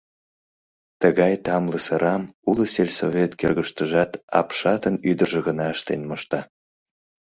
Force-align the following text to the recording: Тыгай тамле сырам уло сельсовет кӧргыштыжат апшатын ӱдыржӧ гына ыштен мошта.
Тыгай 1.01 1.33
тамле 1.45 1.79
сырам 1.85 2.23
уло 2.49 2.63
сельсовет 2.73 3.31
кӧргыштыжат 3.41 4.11
апшатын 4.39 4.95
ӱдыржӧ 5.09 5.39
гына 5.47 5.65
ыштен 5.75 6.01
мошта. 6.09 6.39